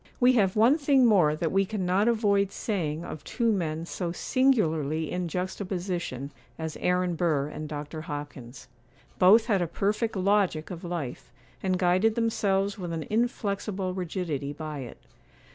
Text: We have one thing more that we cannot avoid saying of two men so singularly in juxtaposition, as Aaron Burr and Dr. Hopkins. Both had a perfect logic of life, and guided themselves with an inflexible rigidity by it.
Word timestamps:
We 0.19 0.33
have 0.33 0.55
one 0.55 0.79
thing 0.79 1.05
more 1.05 1.35
that 1.35 1.51
we 1.51 1.63
cannot 1.63 2.07
avoid 2.07 2.51
saying 2.51 3.05
of 3.05 3.23
two 3.23 3.51
men 3.51 3.85
so 3.85 4.11
singularly 4.11 5.11
in 5.11 5.27
juxtaposition, 5.27 6.31
as 6.57 6.75
Aaron 6.77 7.13
Burr 7.13 7.49
and 7.49 7.69
Dr. 7.69 8.01
Hopkins. 8.01 8.67
Both 9.19 9.45
had 9.45 9.61
a 9.61 9.67
perfect 9.67 10.15
logic 10.15 10.71
of 10.71 10.83
life, 10.83 11.31
and 11.61 11.77
guided 11.77 12.15
themselves 12.15 12.79
with 12.79 12.93
an 12.93 13.03
inflexible 13.11 13.93
rigidity 13.93 14.53
by 14.53 14.79
it. 14.79 14.97